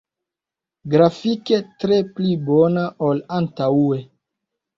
Grafike 0.93 1.59
tre 1.83 1.99
pli 2.15 2.33
bona 2.49 2.87
ol 3.11 3.23
antaŭe. 3.37 4.03